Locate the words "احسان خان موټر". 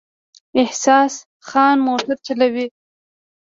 0.61-2.17